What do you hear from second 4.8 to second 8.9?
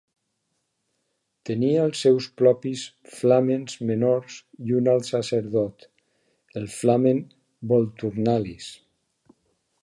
un alt sacerdot, el "Flamen Volturnalis".